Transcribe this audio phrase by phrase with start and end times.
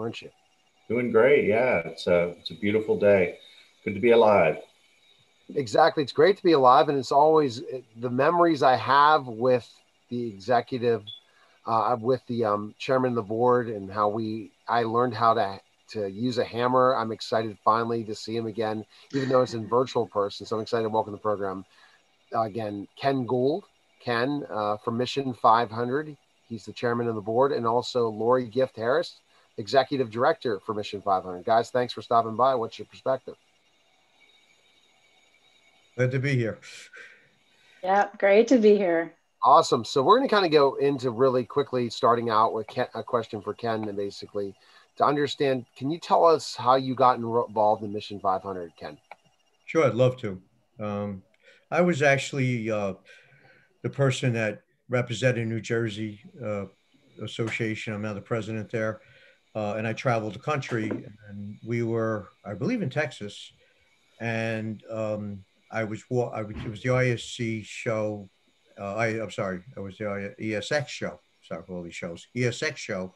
[0.00, 0.30] aren't you?
[0.88, 1.46] Doing great.
[1.46, 3.38] Yeah, it's a it's a beautiful day.
[3.84, 4.58] Good to be alive.
[5.54, 6.02] Exactly.
[6.02, 7.62] It's great to be alive, and it's always
[7.96, 9.68] the memories I have with
[10.08, 11.04] the executive,
[11.66, 15.60] uh, with the um, chairman of the board, and how we I learned how to
[15.90, 16.94] to use a hammer.
[16.96, 20.46] I'm excited finally to see him again, even though it's in virtual person.
[20.46, 21.64] So I'm excited to welcome the program
[22.34, 22.88] uh, again.
[22.96, 23.64] Ken Gould,
[24.00, 26.16] Ken uh, from Mission 500.
[26.48, 29.16] He's the chairman of the board, and also Lori Gift Harris,
[29.58, 31.44] executive director for Mission 500.
[31.44, 32.54] Guys, thanks for stopping by.
[32.54, 33.34] What's your perspective?
[35.96, 36.58] Glad to be here.
[37.82, 39.12] Yeah, great to be here.
[39.42, 39.84] Awesome.
[39.84, 43.02] So we're going to kind of go into really quickly, starting out with Ken, a
[43.02, 44.54] question for Ken, and basically
[44.96, 45.66] to understand.
[45.76, 48.98] Can you tell us how you got involved in Mission 500, Ken?
[49.66, 50.40] Sure, I'd love to.
[50.80, 51.22] Um,
[51.70, 52.94] I was actually uh,
[53.82, 56.64] the person that represented New Jersey uh,
[57.22, 57.92] Association.
[57.92, 59.00] I'm now the president there,
[59.56, 60.90] uh, and I traveled the country.
[61.28, 63.52] And we were, I believe, in Texas,
[64.20, 68.28] and um, I was, I was, it was the ISC show.
[68.78, 71.18] Uh, I, I'm sorry, it was the ESX show.
[71.42, 72.26] Sorry for all these shows.
[72.36, 73.14] ESX show.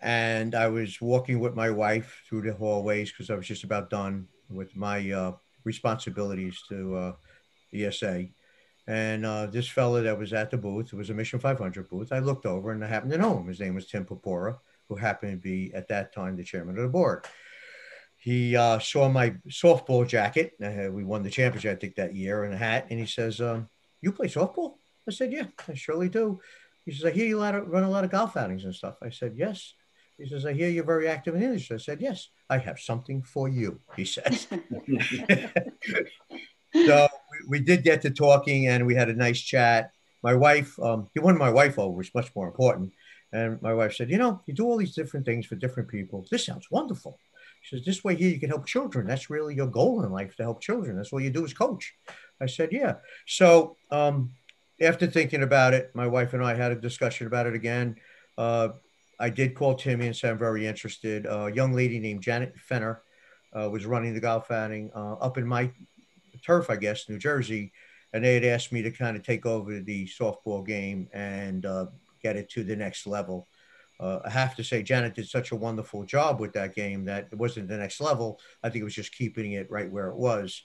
[0.00, 3.88] And I was walking with my wife through the hallways because I was just about
[3.88, 5.32] done with my uh,
[5.62, 7.12] responsibilities to uh,
[7.72, 8.26] ESA.
[8.88, 12.12] And uh, this fella that was at the booth, it was a Mission 500 booth,
[12.12, 13.46] I looked over and I happened to know him.
[13.46, 14.58] His name was Tim Popora,
[14.94, 17.26] who happened to be at that time the chairman of the board
[18.22, 20.52] he uh, saw my softball jacket.
[20.62, 22.86] Uh, we won the championship, I think, that year, and a hat.
[22.88, 23.68] And he says, um,
[24.00, 24.74] "You play softball?"
[25.08, 26.40] I said, "Yeah, I surely do."
[26.86, 29.34] He says, "I hear you run a lot of golf outings and stuff." I said,
[29.36, 29.74] "Yes."
[30.18, 32.78] He says, "I hear you're very active in the industry." I said, "Yes, I have
[32.78, 34.46] something for you." He says.
[36.86, 39.90] so we, we, did get to talking, and we had a nice chat.
[40.22, 42.92] My wife, um, he won my wife over, which is much more important.
[43.32, 46.26] And my wife said, "You know, you do all these different things for different people.
[46.30, 47.18] This sounds wonderful."
[47.62, 49.06] She says, This way here you can help children.
[49.06, 50.96] That's really your goal in life to help children.
[50.96, 51.94] That's what you do as coach.
[52.40, 52.96] I said, Yeah.
[53.26, 54.32] So um,
[54.80, 57.96] after thinking about it, my wife and I had a discussion about it again.
[58.36, 58.70] Uh,
[59.18, 61.26] I did call Timmy and say I'm very interested.
[61.26, 63.02] Uh, a young lady named Janet Fenner
[63.56, 65.70] uh, was running the golf outing uh, up in my
[66.44, 67.72] turf, I guess, New Jersey.
[68.12, 71.86] And they had asked me to kind of take over the softball game and uh,
[72.22, 73.48] get it to the next level
[74.02, 77.28] uh, I have to say, Janet did such a wonderful job with that game that
[77.30, 78.40] it wasn't the next level.
[78.62, 80.64] I think it was just keeping it right where it was.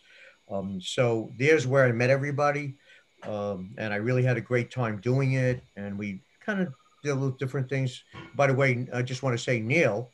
[0.49, 2.77] Um, so there's where I met everybody.
[3.23, 5.63] Um, and I really had a great time doing it.
[5.75, 6.73] And we kind of
[7.03, 8.03] did a little different things.
[8.35, 10.11] By the way, I just want to say Neil,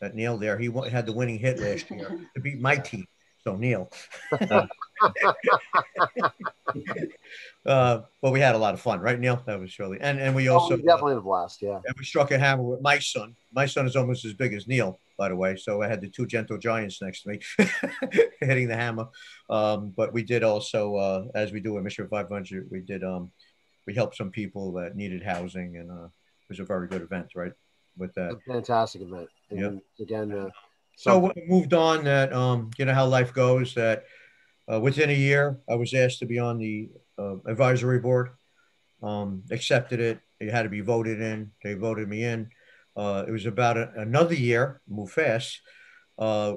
[0.00, 3.04] that Neil there, he had the winning hit last year to beat my team.
[3.44, 3.90] So Neil.
[7.66, 9.42] uh, but we had a lot of fun, right, Neil?
[9.46, 11.80] That was surely, and and we oh, also oh, definitely uh, a blast, yeah.
[11.84, 13.36] And we struck a hammer with my son.
[13.52, 15.56] My son is almost as big as Neil, by the way.
[15.56, 17.40] So I had the two gentle giants next to me,
[18.40, 19.08] hitting the hammer.
[19.50, 23.30] Um, but we did also, uh, as we do at Mission 500, we did um,
[23.86, 27.28] we helped some people that needed housing, and uh, it was a very good event,
[27.34, 27.52] right?
[27.96, 29.28] With that, a fantastic event.
[29.50, 30.04] And yeah.
[30.04, 30.32] Again.
[30.32, 30.48] Uh,
[30.96, 32.04] so we moved on.
[32.04, 33.74] That um, you know how life goes.
[33.74, 34.04] That
[34.70, 38.30] uh, within a year, I was asked to be on the uh, advisory board.
[39.02, 40.20] Um, accepted it.
[40.38, 41.50] It had to be voted in.
[41.62, 42.50] They voted me in.
[42.96, 45.60] Uh, it was about a, another year, move fast.
[46.18, 46.56] Uh,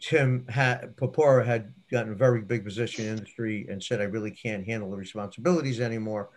[0.00, 4.04] Tim had, Popora had gotten a very big position in the industry and said, I
[4.04, 6.30] really can't handle the responsibilities anymore.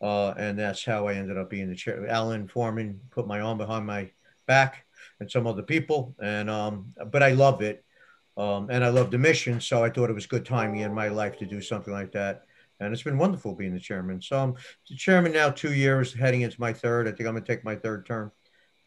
[0.00, 2.06] Uh, and that's how I ended up being the chair.
[2.06, 4.10] Alan Foreman put my arm behind my
[4.46, 4.84] back
[5.20, 6.14] and some other people.
[6.20, 7.84] And, um, but I love it.
[8.36, 9.60] Um, and I love the mission.
[9.60, 12.44] So I thought it was good timing in my life to do something like that
[12.82, 14.20] and it's been wonderful being the chairman.
[14.20, 14.54] So I'm
[14.88, 17.06] the chairman now, two years, heading into my third.
[17.06, 18.32] I think I'm going to take my third term,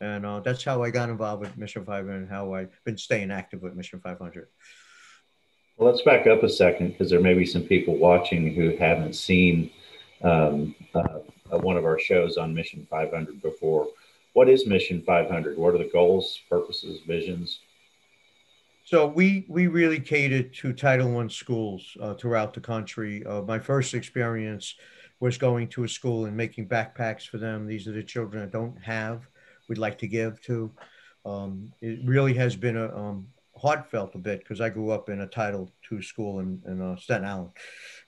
[0.02, 3.32] and uh, that's how I got involved with Mission 500 and how I've been staying
[3.32, 4.48] active with Mission 500.
[5.78, 9.16] Well, let's back up a second because there may be some people watching who haven't
[9.16, 9.72] seen
[10.24, 11.20] um, uh,
[11.52, 13.88] one of our shows on Mission 500 before.
[14.34, 15.58] What is Mission 500?
[15.58, 17.60] What are the goals, purposes, visions?
[18.86, 23.26] So we we really catered to Title One schools uh, throughout the country.
[23.26, 24.76] Uh, my first experience
[25.20, 27.66] was going to a school and making backpacks for them.
[27.66, 29.28] These are the children that don't have.
[29.68, 30.72] We'd like to give to.
[31.26, 33.28] Um, it really has been a um,
[33.58, 36.96] heartfelt a bit because I grew up in a Title II school in, in uh,
[36.98, 37.50] Staten Island.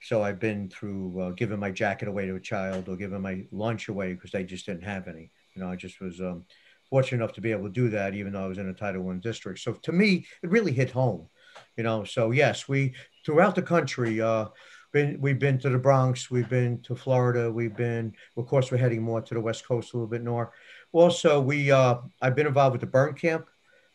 [0.02, 3.44] So I've been through uh, giving my jacket away to a child or giving my
[3.50, 5.32] lunch away because they just didn't have any.
[5.56, 6.44] You know, I just was um,
[6.90, 9.02] fortunate enough to be able to do that, even though I was in a Title
[9.02, 9.60] One district.
[9.60, 11.28] So to me, it really hit home,
[11.76, 12.04] you know.
[12.04, 12.94] So yes, we
[13.24, 14.46] throughout the country, uh,
[14.92, 18.78] been we've been to the Bronx, we've been to Florida, we've been, of course, we're
[18.78, 20.48] heading more to the West Coast, a little bit north.
[20.92, 23.46] Also, we uh, I've been involved with the burn camp.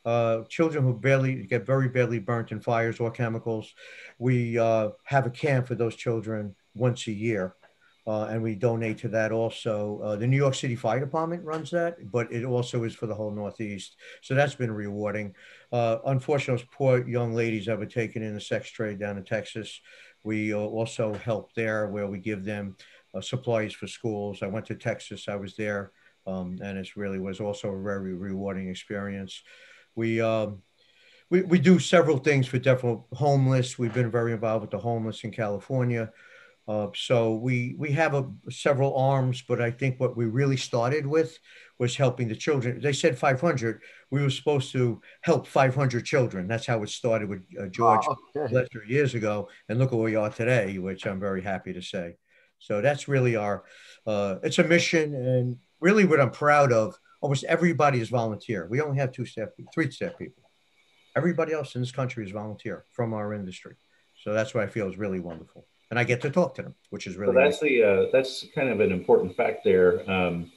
[0.06, 3.74] uh, children who barely get very badly burnt in fires or chemicals.
[4.20, 7.56] We uh, have a camp for those children once a year.
[8.06, 10.00] Uh, and we donate to that also.
[10.04, 13.16] Uh, the New York City Fire Department runs that, but it also is for the
[13.16, 13.96] whole Northeast.
[14.22, 15.34] So that's been rewarding.
[15.72, 19.80] Uh, unfortunately, poor young ladies that were taken in the sex trade down in Texas,
[20.24, 22.76] we uh, also help there where we give them
[23.14, 24.42] uh, supplies for schools.
[24.42, 25.92] I went to Texas, I was there,
[26.28, 29.44] um, and it really was also a very rewarding experience.
[29.96, 30.62] We, um,
[31.30, 33.80] we, we do several things for different homeless.
[33.80, 36.12] We've been very involved with the homeless in California.
[36.68, 41.06] Uh, so we we have a, several arms, but I think what we really started
[41.06, 41.38] with
[41.78, 42.80] was helping the children.
[42.80, 43.82] They said 500.
[44.12, 46.48] We were supposed to help 500 children.
[46.48, 48.54] That's how it started with uh, George oh, okay.
[48.54, 51.82] Lester years ago, and look at where we are today, which I'm very happy to
[51.82, 52.16] say.
[52.60, 53.66] So that's really our.
[54.08, 56.98] Uh, it's a mission, and really what I'm proud of.
[57.20, 58.68] Almost everybody is volunteer.
[58.70, 60.44] We only have two staff, three staff people.
[61.16, 63.76] Everybody else in this country is volunteer from our industry.
[64.16, 66.74] So that's what I feel is really wonderful and I get to talk to them,
[66.90, 67.36] which is really.
[67.36, 70.10] Well, that's the uh, that's kind of an important fact there.
[70.10, 70.52] Um,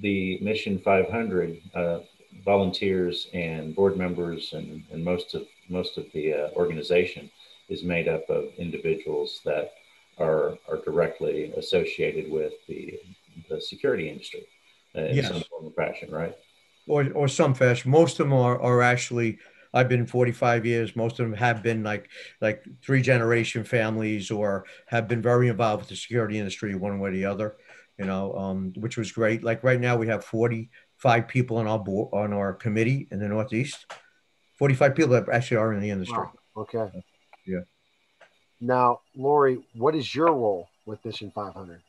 [0.00, 1.98] the Mission 500 uh,
[2.42, 7.30] volunteers and board members and, and most of most of the uh, organization
[7.68, 9.74] is made up of individuals that
[10.16, 12.98] are are directly associated with the
[13.50, 14.46] the security industry
[14.96, 15.28] uh, in yes.
[15.28, 16.34] some form or fashion, right?
[16.86, 17.90] Or or some fashion.
[17.90, 19.38] Most of them are are actually
[19.76, 20.96] I've been 45 years.
[20.96, 22.08] Most of them have been like
[22.40, 27.10] like three generation families or have been very involved with the security industry one way
[27.10, 27.56] or the other.
[27.98, 29.44] You know, um, which was great.
[29.44, 33.28] Like right now, we have 45 people on our board on our committee in the
[33.28, 33.86] Northeast.
[34.58, 36.16] 45 people that actually are in the industry.
[36.16, 36.32] Wow.
[36.56, 36.90] Okay.
[37.46, 37.60] Yeah.
[38.60, 41.82] Now, Lori, what is your role with Mission 500?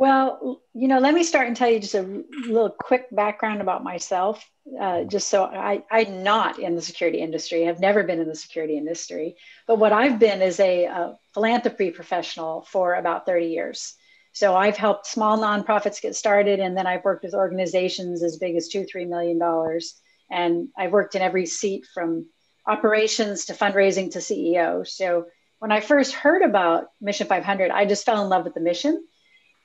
[0.00, 3.84] Well, you know, let me start and tell you just a little quick background about
[3.84, 4.42] myself,
[4.80, 7.68] uh, just so I, I'm not in the security industry.
[7.68, 9.36] I've never been in the security industry,
[9.66, 13.94] but what I've been is a, a philanthropy professional for about 30 years.
[14.32, 18.56] So I've helped small nonprofits get started, and then I've worked with organizations as big
[18.56, 20.00] as two, three million dollars,
[20.30, 22.24] and I've worked in every seat from
[22.66, 24.88] operations to fundraising to CEO.
[24.88, 25.26] So
[25.58, 29.04] when I first heard about Mission 500, I just fell in love with the mission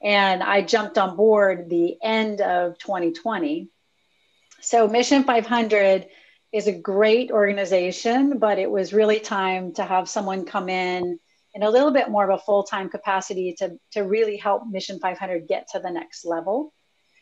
[0.02, 3.70] and I jumped on board the end of 2020.
[4.62, 6.08] So, Mission 500
[6.52, 11.20] is a great organization, but it was really time to have someone come in
[11.54, 15.00] in a little bit more of a full time capacity to, to really help Mission
[15.00, 16.74] 500 get to the next level.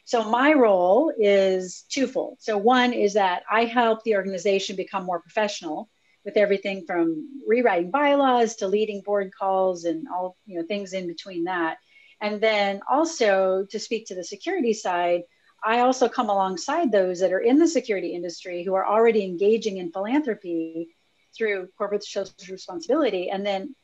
[0.06, 2.38] So, my role is twofold.
[2.40, 5.90] So, one is that I help the organization become more professional
[6.26, 11.08] with everything from rewriting bylaws to leading board calls and all you know things in
[11.08, 11.78] between that
[12.24, 15.24] and then also to speak to the security side,
[15.62, 19.76] I also come alongside those that are in the security industry who are already engaging
[19.76, 20.96] in philanthropy
[21.38, 23.30] through corporate social responsibility.
[23.30, 23.76] And then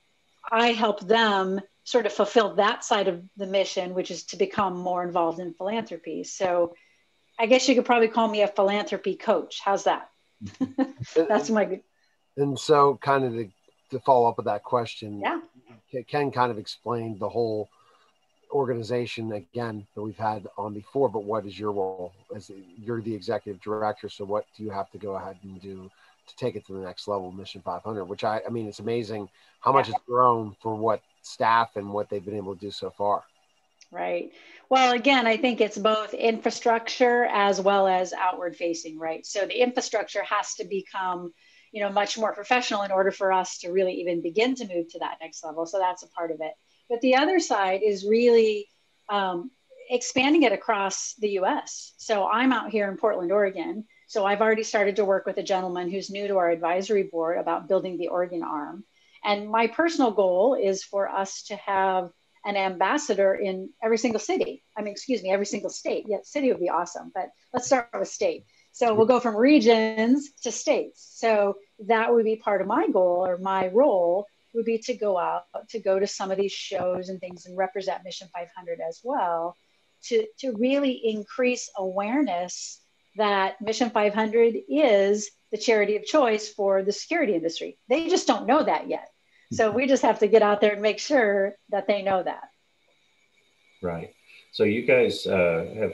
[0.50, 4.78] I help them sort of fulfill that side of the mission, which is to become
[4.78, 6.24] more involved in philanthropy.
[6.24, 6.76] So
[7.38, 9.60] I guess you could probably call me a philanthropy coach.
[9.62, 10.10] How's that?
[11.14, 11.82] That's my.
[12.38, 13.50] And so, kind of to,
[13.92, 15.42] to follow up with that question, yeah,
[16.08, 17.70] Ken kind of explained the whole
[18.52, 22.14] organization again that we've had on before but what is your role?
[22.36, 25.90] As you're the executive director so what do you have to go ahead and do
[26.28, 29.28] to take it to the next level mission 500 which i i mean it's amazing
[29.62, 32.90] how much it's grown for what staff and what they've been able to do so
[32.90, 33.24] far.
[33.92, 34.32] Right.
[34.70, 39.26] Well again i think it's both infrastructure as well as outward facing right?
[39.26, 41.34] So the infrastructure has to become
[41.72, 44.90] you know much more professional in order for us to really even begin to move
[44.90, 45.66] to that next level.
[45.66, 46.54] So that's a part of it
[46.90, 48.68] but the other side is really
[49.10, 49.52] um,
[49.90, 51.94] expanding it across the US.
[51.98, 53.86] So I'm out here in Portland, Oregon.
[54.08, 57.38] So I've already started to work with a gentleman who's new to our advisory board
[57.38, 58.84] about building the Oregon arm.
[59.24, 62.12] And my personal goal is for us to have
[62.46, 64.64] an ambassador in every single city.
[64.78, 66.06] I mean, excuse me, every single state.
[66.08, 68.46] Yeah, city would be awesome, but let's start with state.
[68.72, 71.06] So we'll go from regions to states.
[71.16, 74.28] So that would be part of my goal or my role
[74.60, 77.58] would be to go out, to go to some of these shows and things and
[77.58, 79.56] represent Mission 500 as well,
[80.04, 82.82] to, to really increase awareness
[83.16, 87.78] that Mission 500 is the charity of choice for the security industry.
[87.88, 89.10] They just don't know that yet.
[89.52, 92.50] So we just have to get out there and make sure that they know that.
[93.82, 94.14] Right.
[94.52, 95.94] So you guys uh, have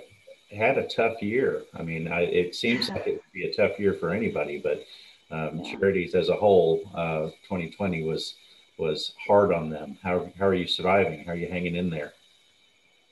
[0.51, 1.63] had a tough year.
[1.73, 4.83] I mean, I, it seems like it would be a tough year for anybody, but
[5.31, 5.77] um, yeah.
[5.77, 8.35] charities as a whole, uh, 2020 was
[8.77, 9.97] was hard on them.
[10.01, 11.23] How, how are you surviving?
[11.23, 12.13] How are you hanging in there?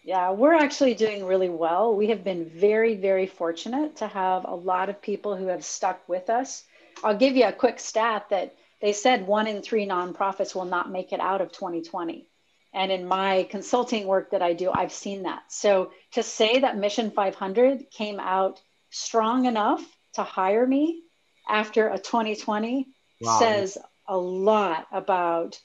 [0.03, 1.96] Yeah, we're actually doing really well.
[1.96, 6.08] We have been very, very fortunate to have a lot of people who have stuck
[6.10, 6.65] with us.
[7.03, 10.91] I'll give you a quick stat that they said one in three nonprofits will not
[10.91, 12.27] make it out of 2020.
[12.74, 15.43] And in my consulting work that I do, I've seen that.
[15.48, 19.82] So to say that Mission 500 came out strong enough
[20.15, 21.03] to hire me
[21.48, 22.88] after a 2020
[23.22, 23.39] wow.
[23.39, 25.60] says a lot about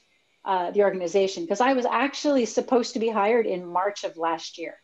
[0.45, 4.57] uh, the organization because I was actually supposed to be hired in March of last
[4.57, 4.75] year.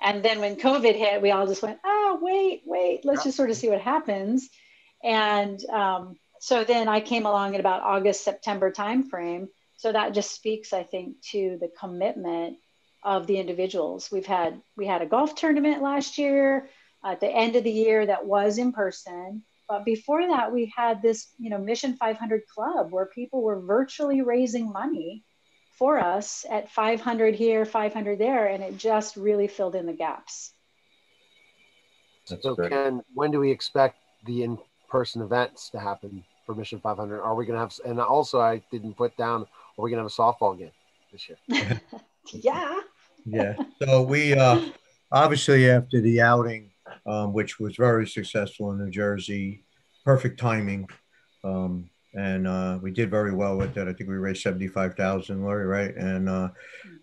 [0.00, 3.50] And then when COVID hit, we all just went, oh, wait, wait, let's just sort
[3.50, 4.48] of see what happens.
[5.02, 9.48] And um, so then I came along in about August, September timeframe.
[9.78, 12.58] So that just speaks, I think, to the commitment
[13.02, 14.10] of the individuals.
[14.10, 16.68] We've had we had a golf tournament last year
[17.04, 19.44] at the end of the year that was in person.
[19.68, 24.22] But before that, we had this, you know, Mission 500 Club where people were virtually
[24.22, 25.24] raising money
[25.72, 30.52] for us at 500 here, 500 there, and it just really filled in the gaps.
[32.28, 32.70] That's so, great.
[32.70, 37.20] Ken, when do we expect the in-person events to happen for Mission 500?
[37.20, 37.74] Are we going to have?
[37.84, 39.42] And also, I didn't put down.
[39.42, 40.72] Are we going to have a softball game
[41.12, 41.38] this year?
[42.32, 42.80] yeah.
[43.26, 43.56] Yeah.
[43.82, 44.60] So we uh,
[45.10, 46.70] obviously after the outing
[47.06, 49.64] um, which was very successful in New Jersey.
[50.04, 50.88] Perfect timing.
[51.44, 53.88] Um, and uh, we did very well with that.
[53.88, 55.94] I think we raised 75,000, Lori, right?
[55.94, 56.48] And uh,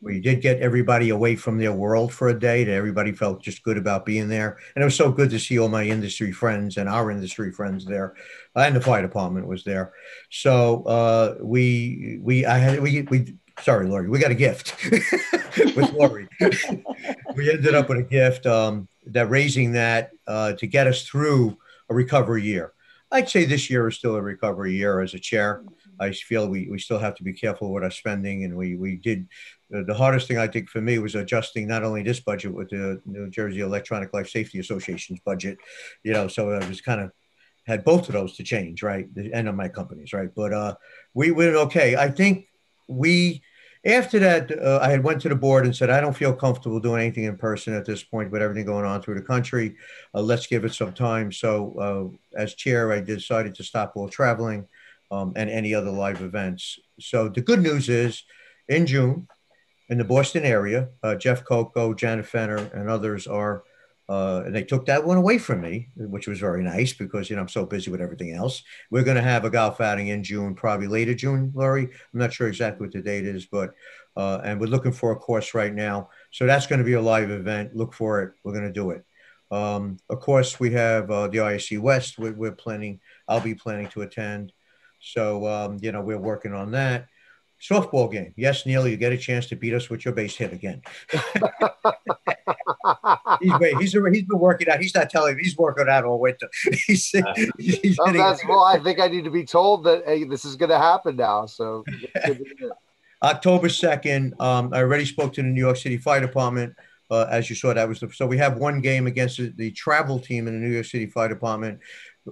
[0.01, 2.63] we did get everybody away from their world for a day.
[2.63, 4.57] That everybody felt just good about being there.
[4.75, 7.85] And it was so good to see all my industry friends and our industry friends
[7.85, 8.15] there.
[8.55, 9.93] And the fire department was there.
[10.31, 15.93] So uh, we, we, I had, we, we, sorry, Lori, we got a gift with
[15.93, 16.27] Lori.
[17.35, 18.45] we ended up with a gift.
[18.45, 21.57] Um, that raising that uh, to get us through
[21.89, 22.73] a recovery year.
[23.11, 25.63] I'd say this year is still a recovery year as a chair.
[25.99, 28.95] I feel we, we still have to be careful with our spending, and we we
[28.95, 29.27] did.
[29.73, 32.69] Uh, the hardest thing I think for me was adjusting not only this budget with
[32.69, 35.57] the New Jersey Electronic Life Safety Association's budget,
[36.03, 36.27] you know.
[36.27, 37.11] So I was kind of
[37.67, 39.13] had both of those to change, right?
[39.13, 40.29] The end of my companies, right?
[40.35, 40.75] But uh,
[41.13, 41.95] we went okay.
[41.95, 42.47] I think
[42.87, 43.41] we
[43.85, 46.79] after that, uh, I had went to the board and said, I don't feel comfortable
[46.79, 49.75] doing anything in person at this point with everything going on through the country.
[50.15, 51.33] Uh, let's give it some time.
[51.33, 51.73] So
[52.35, 54.67] uh, as chair, I decided to stop all traveling
[55.11, 56.79] um, and any other live events.
[56.99, 58.23] So the good news is
[58.69, 59.27] in June
[59.89, 63.63] in the Boston area, uh, Jeff Coco, Janet Fenner, and others are
[64.09, 67.35] uh, and they took that one away from me, which was very nice because you
[67.35, 68.63] know I'm so busy with everything else.
[68.91, 71.83] We're going to have a golf outing in June, probably later June, Lori.
[71.83, 73.73] I'm not sure exactly what the date is, but
[74.17, 76.09] uh, and we're looking for a course right now.
[76.31, 77.75] So that's going to be a live event.
[77.75, 78.33] Look for it.
[78.43, 79.05] We're going to do it.
[79.51, 82.19] Um, of course, we have uh, the ISC West.
[82.19, 82.99] We're, we're, planning.
[83.27, 84.51] I'll be planning to attend.
[84.99, 87.07] So um, you know we're working on that
[87.61, 88.33] softball game.
[88.35, 90.81] Yes, Neil, you get a chance to beat us with your base hit again.
[93.41, 94.79] he's, wait, he's, he's been working out.
[94.79, 96.49] He's not telling me he's working out all winter.
[96.85, 97.13] he's,
[97.57, 100.55] he's oh, that's, well, I think I need to be told that hey, this is
[100.55, 101.45] going to happen now.
[101.45, 101.83] So
[103.23, 106.75] October 2nd, um, I already spoke to the New York City Fire Department.
[107.11, 109.71] Uh, as you saw, that was the, so we have one game against the, the
[109.71, 111.79] travel team in the New York City Fire Department.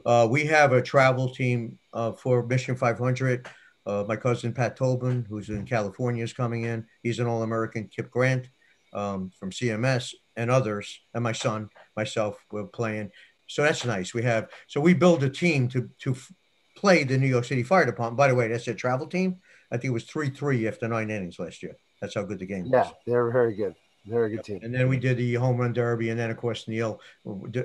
[0.06, 3.48] Uh, we have a travel team uh, for Mission 500.
[3.86, 6.86] Uh, my cousin Pat Tobin, who's in California, is coming in.
[7.04, 7.88] He's an All American.
[7.88, 8.50] Kip Grant
[8.94, 13.12] um, from CMS and others, and my son, myself, we're playing.
[13.48, 14.14] So that's nice.
[14.14, 16.32] We have so we build a team to to f-
[16.76, 18.18] play the New York City Fire Department.
[18.18, 19.38] By the way, that's a travel team.
[19.72, 21.76] I think it was three three after nine innings last year.
[22.02, 22.72] That's how good the game was.
[22.72, 23.76] Yeah, they're very good.
[24.06, 24.60] Very good team.
[24.64, 27.00] And then we did the home run derby, and then of course Neil,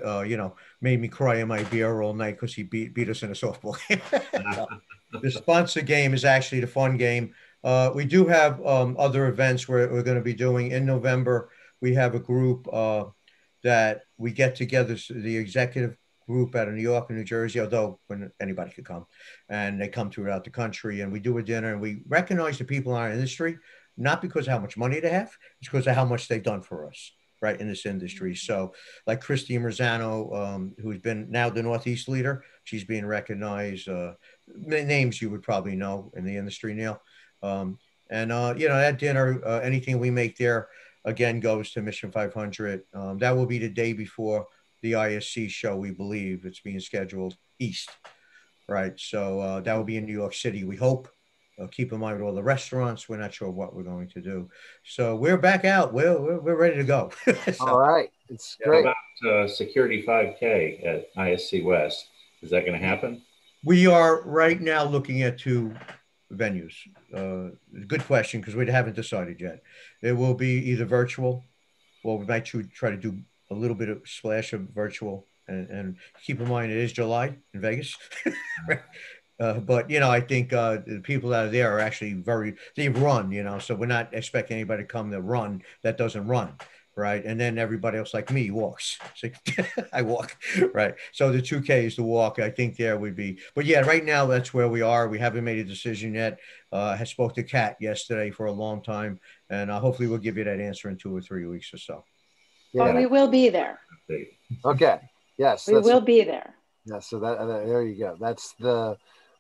[0.05, 3.09] uh, you know, made me cry in my beer all night because he beat beat
[3.09, 4.03] us in a softball game.
[5.23, 7.35] the sponsor game is actually the fun game.
[7.67, 11.51] Uh, we do have um, other events where we're going to be doing in November.
[11.81, 13.07] We have a group uh,
[13.65, 15.97] that we get together, the executive
[16.29, 19.05] group out of New York and New Jersey, although when anybody could come,
[19.49, 22.65] and they come throughout the country, and we do a dinner, and we recognize the
[22.65, 23.59] people in our industry,
[23.97, 26.63] not because of how much money they have, it's because of how much they've done
[26.63, 27.11] for us
[27.43, 28.37] right in this industry.
[28.37, 28.75] So,
[29.09, 33.89] like Christy Marzano, um, who's been now the Northeast leader, she's being recognized.
[33.89, 34.13] Uh,
[34.47, 37.03] names you would probably know in the industry, Neil.
[37.43, 37.79] Um,
[38.11, 40.69] and uh, you know, at dinner, uh, anything we make there
[41.05, 42.83] again goes to Mission 500.
[42.95, 44.47] Um, that will be the day before
[44.83, 45.77] the ISC show.
[45.77, 47.91] We believe it's being scheduled east,
[48.69, 48.93] right?
[48.97, 50.65] So uh, that will be in New York City.
[50.65, 51.09] We hope.
[51.59, 53.09] Uh, keep in mind with all the restaurants.
[53.09, 54.51] We're not sure what we're going to do.
[54.85, 55.95] So we're back out.
[55.95, 57.11] We're, we're, we're ready to go.
[57.51, 58.11] so, all right.
[58.29, 58.85] It's great.
[58.85, 62.09] How about uh, Security 5K at ISC West?
[62.43, 63.23] Is that going to happen?
[63.65, 65.75] We are right now looking at two
[66.33, 66.75] venues.
[67.15, 67.55] Uh,
[67.87, 69.63] good question because we haven't decided yet.
[70.03, 71.45] It will be either virtual
[72.07, 73.19] well, we might try to do
[73.51, 77.37] a little bit of splash of virtual and, and keep in mind it is July
[77.53, 77.97] in Vegas.
[79.41, 82.55] uh, but you know, I think uh, the people that are there are actually very
[82.77, 83.33] they run.
[83.33, 86.55] You know, so we're not expecting anybody to come to run that doesn't run,
[86.97, 87.25] right?
[87.25, 88.99] And then everybody else like me walks.
[89.15, 89.29] So
[89.93, 90.37] I walk,
[90.73, 90.95] right?
[91.13, 92.39] So the two K is the walk.
[92.39, 95.09] I think there would be, but yeah, right now that's where we are.
[95.09, 96.39] We haven't made a decision yet.
[96.73, 100.39] Uh, I spoke to Kat yesterday for a long time, and uh, hopefully we'll give
[100.39, 102.05] you that answer in two or three weeks or so.
[102.73, 102.85] Yeah.
[102.85, 103.81] But we will be there.
[104.65, 105.01] Okay.
[105.39, 106.55] Yes, we will be there.
[106.87, 108.17] Yeah, so that there you go.
[108.19, 108.97] That's the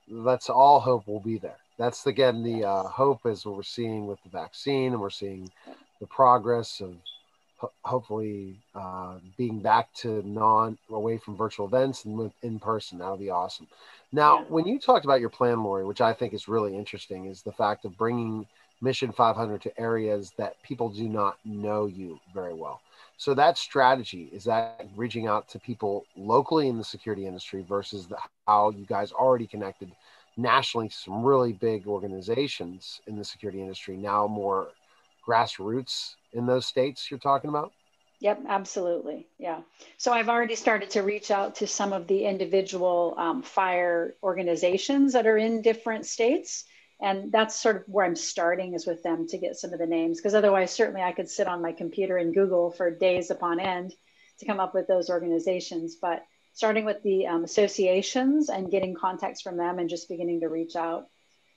[0.08, 1.56] that's all hope will be there.
[1.78, 5.50] That's again the uh, hope is what we're seeing with the vaccine, and we're seeing
[6.00, 6.96] the progress of
[7.56, 12.98] ho- hopefully uh, being back to non away from virtual events and in person.
[12.98, 13.66] That'll be awesome.
[14.12, 14.44] Now, yeah.
[14.48, 17.52] when you talked about your plan, Lori, which I think is really interesting, is the
[17.52, 18.46] fact of bringing
[18.80, 22.80] Mission 500 to areas that people do not know you very well.
[23.18, 28.06] So that strategy is that reaching out to people locally in the security industry versus
[28.06, 29.90] the, how you guys already connected
[30.36, 33.96] nationally to some really big organizations in the security industry.
[33.96, 34.68] Now more
[35.26, 37.72] grassroots in those states you're talking about.
[38.20, 39.26] Yep, absolutely.
[39.38, 39.60] Yeah.
[39.98, 45.12] So I've already started to reach out to some of the individual um, fire organizations
[45.12, 46.64] that are in different states
[47.00, 49.86] and that's sort of where i'm starting is with them to get some of the
[49.86, 53.60] names because otherwise certainly i could sit on my computer and google for days upon
[53.60, 53.92] end
[54.38, 59.42] to come up with those organizations but starting with the um, associations and getting contacts
[59.42, 61.06] from them and just beginning to reach out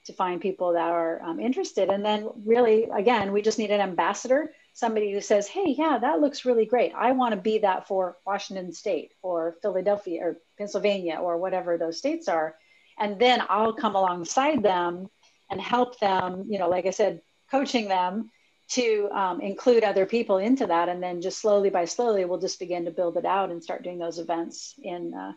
[0.05, 3.81] to find people that are um, interested and then really again we just need an
[3.81, 7.87] ambassador somebody who says hey yeah that looks really great i want to be that
[7.87, 12.55] for washington state or philadelphia or pennsylvania or whatever those states are
[12.97, 15.09] and then i'll come alongside them
[15.49, 17.21] and help them, you know, like I said,
[17.51, 18.29] coaching them
[18.69, 20.89] to um, include other people into that.
[20.89, 23.83] And then just slowly by slowly, we'll just begin to build it out and start
[23.83, 25.31] doing those events in uh,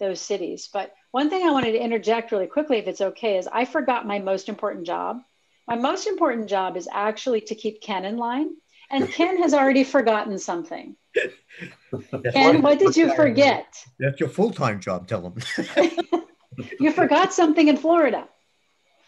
[0.00, 0.68] those cities.
[0.72, 4.06] But one thing I wanted to interject really quickly, if it's okay, is I forgot
[4.06, 5.20] my most important job.
[5.68, 8.50] My most important job is actually to keep Ken in line.
[8.90, 10.96] And Ken has already forgotten something.
[12.32, 13.66] Ken, what did you forget?
[13.98, 16.22] That's your full time job, tell him.
[16.80, 18.28] you forgot something in Florida.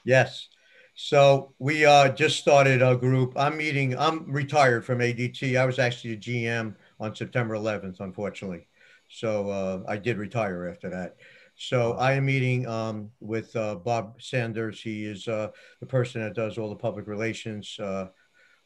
[0.05, 0.49] Yes.
[0.95, 3.35] So we uh, just started a group.
[3.37, 5.57] I'm meeting, I'm retired from ADT.
[5.59, 8.67] I was actually a GM on September 11th, unfortunately.
[9.09, 11.17] So uh, I did retire after that.
[11.55, 14.81] So I am meeting um, with uh, Bob Sanders.
[14.81, 15.49] He is uh,
[15.81, 17.79] the person that does all the public relations.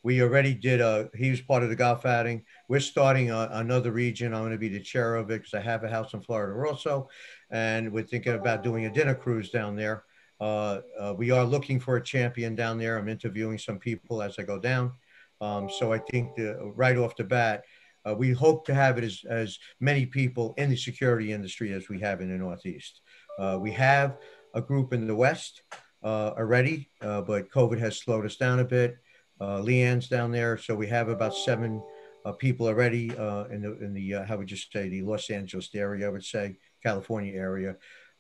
[0.03, 2.45] We already did a, he was part of the golf outing.
[2.69, 4.33] We're starting a, another region.
[4.33, 6.69] I'm going to be the chair of it because I have a house in Florida
[6.69, 7.09] also.
[7.51, 10.05] And we're thinking about doing a dinner cruise down there.
[10.41, 12.99] Uh, uh, we are looking for a champion down there.
[12.99, 14.93] I'm interviewing some people as I go down.
[15.41, 17.65] Um, so I think the, right off the bat,
[18.09, 21.89] uh, we hope to have it as, as many people in the security industry as
[21.89, 23.03] we have in the Northeast.
[23.39, 24.17] Uh, we have
[24.55, 25.63] a group in the West
[26.03, 28.97] uh, already, uh, but COVID has slowed us down a bit.
[29.41, 31.83] Leanne's down there, so we have about seven
[32.39, 36.11] people already in the, in the how would you say, the Los Angeles area, I
[36.11, 37.77] would say, California area.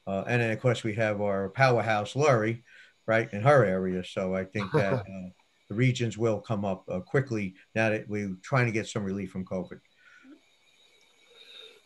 [0.06, 2.64] Uh, and then, of course, we have our powerhouse, Lori,
[3.06, 4.02] right, in her area.
[4.04, 5.28] So I think that uh,
[5.68, 9.30] the regions will come up uh, quickly now that we're trying to get some relief
[9.30, 9.80] from COVID.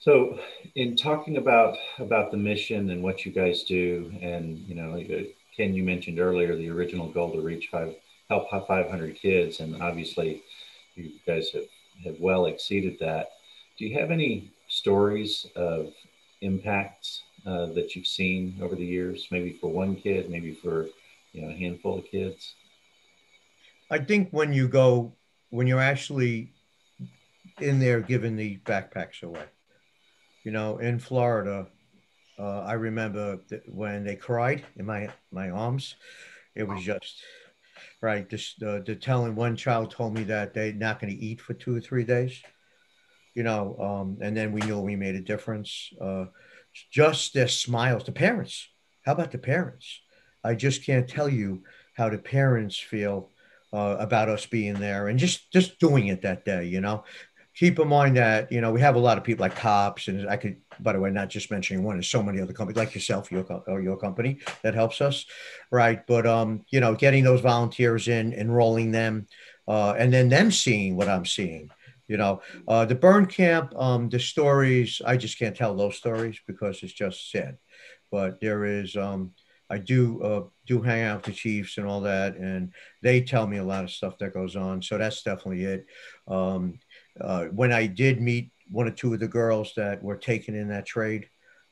[0.00, 0.38] So,
[0.74, 5.02] in talking about about the mission and what you guys do, and you know,
[5.56, 7.94] Ken, you mentioned earlier the original goal to reach five,
[8.28, 10.42] help 500 kids, and obviously,
[10.94, 11.64] you guys have
[12.04, 13.28] have well exceeded that.
[13.78, 15.92] Do you have any stories of
[16.40, 20.86] impacts uh, that you've seen over the years, maybe for one kid, maybe for
[21.32, 22.54] you know a handful of kids?
[23.90, 25.12] I think when you go,
[25.50, 26.52] when you're actually
[27.60, 29.44] in there giving the backpacks away,
[30.42, 31.66] you know, in Florida,
[32.38, 35.96] uh, I remember when they cried in my my arms,
[36.54, 37.22] it was just
[38.00, 38.28] right.
[38.28, 41.54] Just uh, the telling one child told me that they're not going to eat for
[41.54, 42.40] two or three days,
[43.34, 45.90] you know, um, and then we knew we made a difference.
[46.00, 46.26] Uh,
[46.90, 48.04] just their smiles.
[48.04, 48.68] The parents,
[49.04, 50.00] how about the parents?
[50.42, 51.62] I just can't tell you
[51.94, 53.30] how the parents feel
[53.72, 56.64] uh, about us being there and just just doing it that day.
[56.66, 57.04] You know,
[57.54, 60.28] keep in mind that you know we have a lot of people like cops, and
[60.28, 61.96] I could, by the way, not just mentioning one.
[61.96, 65.26] There's so many other companies like yourself, your or your company that helps us,
[65.70, 66.06] right?
[66.06, 69.26] But um, you know, getting those volunteers in, enrolling them,
[69.68, 71.70] uh, and then them seeing what I'm seeing
[72.08, 76.38] you know, uh, the burn camp, um, the stories, I just can't tell those stories
[76.46, 77.56] because it's just sad.
[78.10, 79.32] But there is, um,
[79.70, 83.46] I do uh, do hang out with the chiefs and all that, and they tell
[83.46, 84.82] me a lot of stuff that goes on.
[84.82, 85.86] So that's definitely it.
[86.28, 86.78] Um,
[87.20, 90.68] uh, when I did meet one or two of the girls that were taken in
[90.68, 91.28] that trade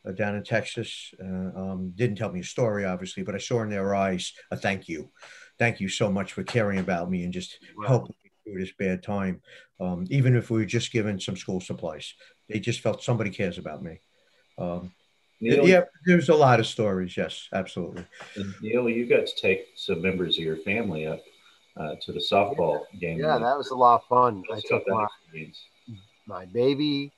[0.07, 3.63] uh, down in Texas, uh, um, didn't tell me a story, obviously, but I saw
[3.63, 5.11] in their eyes a thank you.
[5.59, 7.87] Thank you so much for caring about me and just wow.
[7.87, 9.41] helping me through this bad time.
[9.81, 12.15] Um, even if we were just given some school supplies,
[12.49, 14.01] they just felt somebody cares about me.
[14.59, 14.93] Um,
[15.41, 17.17] Neil, yeah, there's a lot of stories.
[17.17, 18.07] Yes, absolutely.
[18.61, 21.21] Neil, you got to take some members of your family up
[21.77, 23.01] uh, to the softball yeah.
[23.01, 23.19] game.
[23.19, 24.43] Yeah, that was a lot of fun.
[24.53, 25.07] I took my,
[26.27, 27.13] my baby,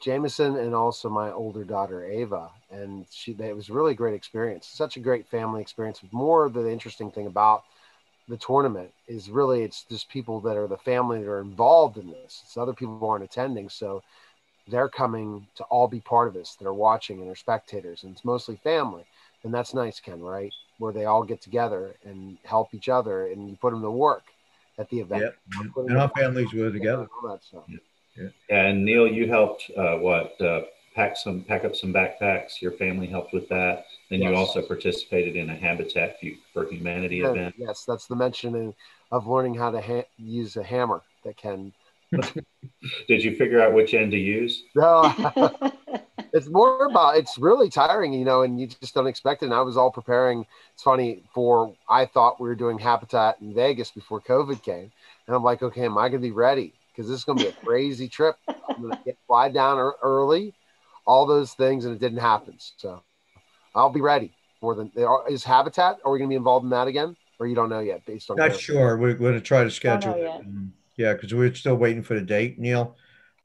[0.00, 3.36] Jameson, and also my older daughter Ava, and she.
[3.38, 4.66] It was really great experience.
[4.66, 6.00] Such a great family experience.
[6.12, 7.64] More of the interesting thing about
[8.28, 12.10] the tournament is really it's just people that are the family that are involved in
[12.10, 12.42] this.
[12.44, 14.02] It's other people who aren't attending, so
[14.68, 16.56] they're coming to all be part of this.
[16.60, 19.04] They're watching and they're spectators, and it's mostly family,
[19.44, 20.20] and that's nice, Ken.
[20.20, 23.90] Right, where they all get together and help each other, and you put them to
[23.90, 24.24] work
[24.78, 25.22] at the event.
[25.22, 25.88] Yep.
[25.88, 27.08] And our families were together.
[27.68, 27.76] Yeah.
[28.16, 28.28] Yeah.
[28.50, 30.62] And Neil, you helped uh, what uh,
[30.94, 32.60] pack some pack up some backpacks.
[32.60, 33.86] Your family helped with that.
[34.10, 34.30] Then yes.
[34.30, 36.16] you also participated in a Habitat
[36.52, 37.54] for Humanity yeah, event.
[37.56, 38.74] Yes, that's the mentioning
[39.12, 41.72] of learning how to ha- use a hammer that can
[42.10, 44.64] Did you figure out which end to use?
[44.74, 45.12] No,
[46.32, 49.46] it's more about it's really tiring, you know, and you just don't expect it.
[49.46, 50.46] And I was all preparing.
[50.74, 54.90] It's funny for I thought we were doing Habitat in Vegas before COVID came,
[55.26, 56.74] and I'm like, okay, am I going to be ready?
[56.92, 58.36] Because this is going to be a crazy trip.
[58.48, 60.54] I'm going to get fly down early,
[61.06, 62.56] all those things, and it didn't happen.
[62.76, 63.02] So
[63.74, 64.90] I'll be ready for the.
[65.28, 65.98] Is Habitat?
[66.04, 68.04] Are we going to be involved in that again, or you don't know yet?
[68.06, 68.96] Based on not sure.
[68.96, 70.48] We're going to try to schedule it.
[70.48, 70.70] Mm.
[70.98, 72.96] Yeah, because we're still waiting for the date, Neil.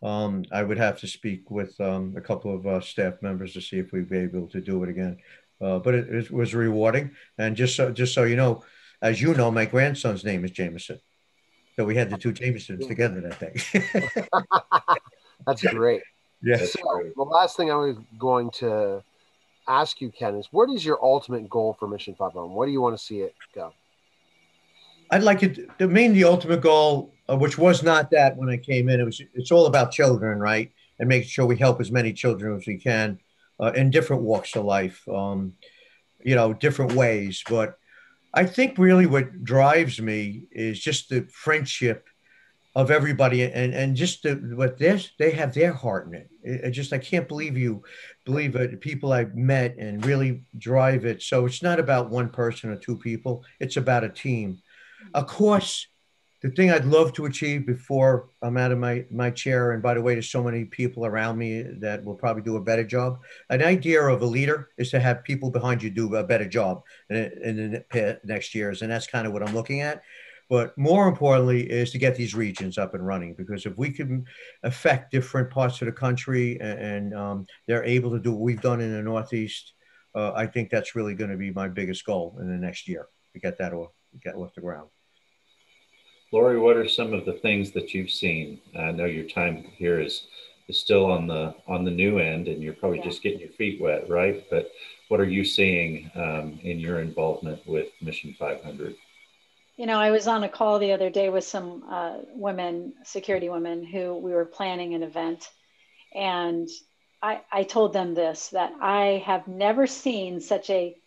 [0.02, 3.62] Um, I would have to speak with um, a couple of uh, staff members to
[3.62, 5.18] see if we'd be able to do it again.
[5.62, 8.66] Uh, but it, it, was rewarding, and just so just so you know,
[9.02, 11.00] as you know, my grandson's name is Jameson,
[11.78, 13.82] so we had the two Jamesons together that day.
[15.48, 16.02] That's great.
[16.42, 16.74] Yes.
[16.74, 19.04] So the last thing I was going to
[19.68, 22.54] ask you, Ken, is what is your ultimate goal for Mission 501?
[22.54, 23.74] What do you want to see it go?
[25.12, 28.58] I'd like it to mean the ultimate goal uh, which was not that when I
[28.58, 29.00] came in.
[29.00, 30.72] It was it's all about children, right?
[31.00, 33.20] And making sure we help as many children as we can
[33.60, 35.54] uh, in different walks of life, um,
[36.24, 37.44] you know, different ways.
[37.50, 37.78] But
[38.34, 42.08] I think really what drives me is just the friendship
[42.76, 46.30] of everybody and and just the, what this they have their heart in it.
[46.44, 46.62] it.
[46.66, 47.84] it just I can't believe you
[48.26, 48.82] believe it.
[48.82, 51.22] People I've met and really drive it.
[51.22, 53.44] So it's not about one person or two people.
[53.60, 54.60] It's about a team.
[55.14, 55.88] Of course,
[56.44, 59.94] the thing I'd love to achieve before I'm out of my, my chair, and by
[59.94, 63.22] the way, there's so many people around me that will probably do a better job.
[63.50, 66.84] An idea of a leader is to have people behind you do a better job
[67.10, 70.02] in, in the next years, and that's kind of what I'm looking at.
[70.50, 74.26] But more importantly, is to get these regions up and running because if we can
[74.64, 78.62] affect different parts of the country and, and um, they're able to do what we've
[78.62, 79.72] done in the Northeast,
[80.14, 83.08] uh, I think that's really going to be my biggest goal in the next year
[83.32, 84.90] to get that off, get off the ground.
[86.34, 88.60] Lori, what are some of the things that you've seen?
[88.76, 90.26] I know your time here is
[90.68, 93.04] is still on the on the new end, and you're probably yeah.
[93.04, 94.44] just getting your feet wet, right?
[94.50, 94.72] But
[95.10, 98.96] what are you seeing um, in your involvement with Mission 500?
[99.78, 103.50] You know, I was on a call the other day with some uh, women, security
[103.50, 105.48] women, who we were planning an event,
[106.16, 106.68] and
[107.22, 110.98] I, I told them this that I have never seen such a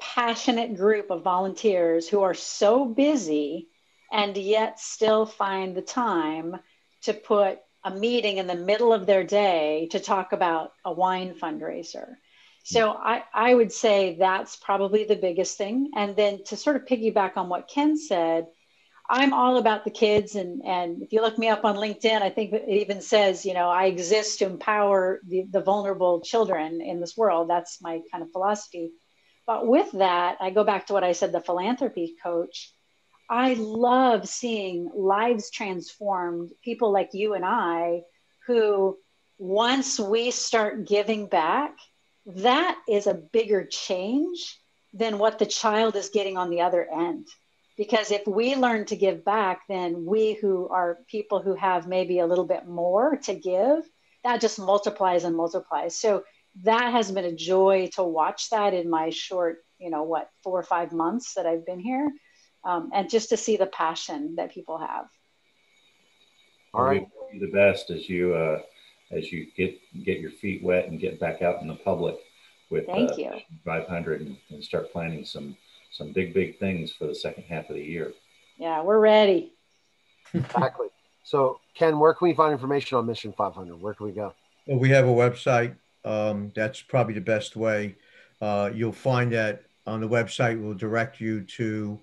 [0.00, 3.66] passionate group of volunteers who are so busy
[4.12, 6.56] and yet still find the time
[7.02, 11.34] to put a meeting in the middle of their day to talk about a wine
[11.34, 12.14] fundraiser.
[12.64, 15.92] So I, I would say that's probably the biggest thing.
[15.96, 18.46] And then to sort of piggyback on what Ken said,
[19.08, 20.34] I'm all about the kids.
[20.34, 23.54] And, and if you look me up on LinkedIn, I think it even says, you
[23.54, 27.48] know, I exist to empower the, the vulnerable children in this world.
[27.48, 28.90] That's my kind of philosophy.
[29.46, 32.70] But with that, I go back to what I said, the philanthropy coach
[33.28, 38.02] I love seeing lives transformed, people like you and I,
[38.46, 38.96] who
[39.38, 41.76] once we start giving back,
[42.26, 44.58] that is a bigger change
[44.94, 47.26] than what the child is getting on the other end.
[47.76, 52.18] Because if we learn to give back, then we who are people who have maybe
[52.18, 53.84] a little bit more to give,
[54.24, 55.98] that just multiplies and multiplies.
[55.98, 56.24] So
[56.62, 60.58] that has been a joy to watch that in my short, you know, what, four
[60.58, 62.10] or five months that I've been here
[62.68, 65.06] um, and just to see the passion that people have.
[66.74, 67.08] All right,
[67.40, 68.60] the best as you uh,
[69.10, 72.16] as you get get your feet wet and get back out in the public
[72.70, 73.32] with Thank uh, you.
[73.64, 75.56] 500 and, and start planning some
[75.90, 78.12] some big big things for the second half of the year.
[78.58, 79.54] Yeah, we're ready.
[80.34, 80.88] exactly.
[81.24, 83.80] So, Ken, where can we find information on Mission 500?
[83.80, 84.34] Where can we go?
[84.66, 85.74] Well, we have a website.
[86.04, 87.96] Um, that's probably the best way.
[88.40, 91.98] Uh, you'll find that on the website We'll direct you to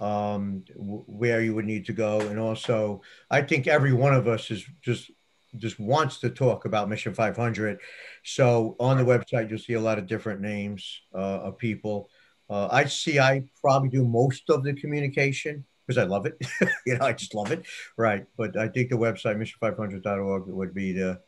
[0.00, 2.20] um, where you would need to go.
[2.20, 5.10] And also, I think every one of us is just
[5.56, 7.78] just wants to talk about Mission 500.
[8.24, 12.10] So on the website, you'll see a lot of different names uh, of people.
[12.50, 16.36] Uh, I see I probably do most of the communication because I love it.
[16.86, 17.64] you know, I just love it.
[17.96, 18.26] Right.
[18.36, 21.20] But I think the website, mission500.org, would be the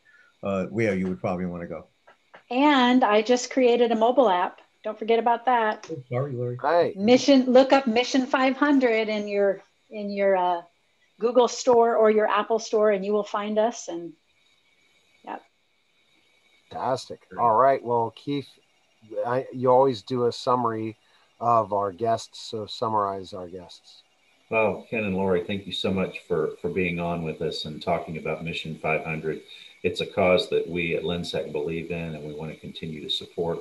[0.43, 1.87] uh, where you would probably want to go.
[2.49, 4.61] And I just created a mobile app.
[4.87, 5.85] Don't forget about that.
[5.91, 6.57] Oh, sorry, Lori.
[6.63, 6.95] Right.
[6.95, 10.61] Mission, look up Mission 500 in your in your uh,
[11.19, 13.89] Google store or your Apple store, and you will find us.
[13.89, 14.13] And
[15.25, 15.39] yeah,
[16.71, 17.19] Fantastic.
[17.37, 17.83] All right.
[17.83, 18.47] Well, Keith,
[19.25, 20.95] I, you always do a summary
[21.41, 22.39] of our guests.
[22.49, 24.03] So summarize our guests.
[24.49, 27.81] Well, Ken and Lori, thank you so much for for being on with us and
[27.81, 29.41] talking about Mission 500.
[29.83, 33.09] It's a cause that we at Lensec believe in, and we want to continue to
[33.09, 33.59] support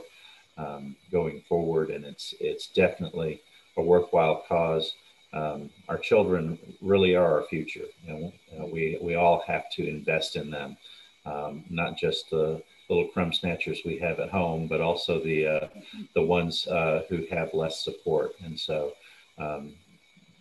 [0.56, 1.90] um, going forward.
[1.90, 3.42] And it's it's definitely
[3.76, 4.94] a worthwhile cause.
[5.32, 7.86] Um, our children really are our future.
[8.06, 10.76] You know, we we all have to invest in them,
[11.24, 15.68] um, not just the little crumb snatchers we have at home, but also the uh,
[16.14, 18.32] the ones uh, who have less support.
[18.44, 18.92] And so,
[19.38, 19.74] um,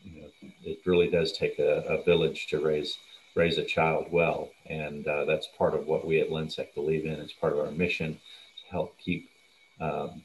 [0.04, 0.28] you know,
[0.64, 2.98] it really does take a, a, village to raise
[3.36, 7.14] raise a child well, and uh, that's part of what we at Lensec believe in.
[7.14, 9.30] It's part of our mission to help keep
[9.80, 10.22] um,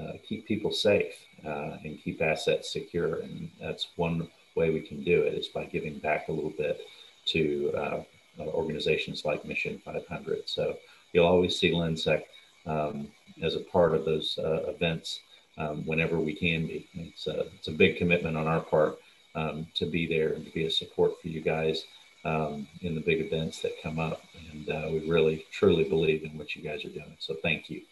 [0.00, 5.02] uh, keep people safe uh, and keep assets secure, and that's one way we can
[5.02, 6.80] do it is by giving back a little bit
[7.26, 8.02] to uh,
[8.40, 10.48] organizations like Mission 500.
[10.48, 10.76] So
[11.12, 12.22] you'll always see Lensec
[12.66, 13.08] um,
[13.42, 15.20] as a part of those uh, events
[15.58, 16.88] um, whenever we can be.
[16.94, 18.98] It's a, it's a big commitment on our part
[19.34, 21.84] um, to be there and to be a support for you guys
[22.24, 24.22] um, in the big events that come up.
[24.50, 27.16] And uh, we really, truly believe in what you guys are doing.
[27.18, 27.82] So thank you.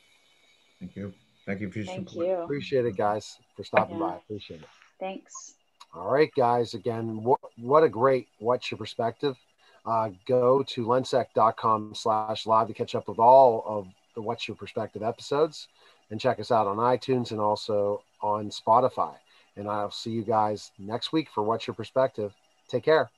[0.80, 1.12] Thank you.
[1.46, 2.26] Thank you for your thank support.
[2.26, 2.32] you.
[2.34, 4.06] Appreciate it, guys, for stopping Yeah.
[4.06, 4.16] by.
[4.16, 4.68] Appreciate it.
[4.98, 5.54] Thanks.
[5.94, 6.74] All right, guys.
[6.74, 9.36] Again, what, what a great What's Your Perspective.
[9.84, 14.56] Uh, go to lensec.com slash live to catch up with all of the What's Your
[14.56, 15.68] Perspective episodes
[16.10, 19.14] and check us out on iTunes and also on Spotify.
[19.56, 22.32] And I'll see you guys next week for What's Your Perspective.
[22.68, 23.10] Take care.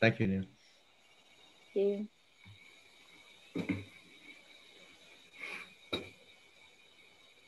[0.00, 0.44] Thank you, Neil.
[1.72, 2.08] Thank
[3.54, 3.78] you.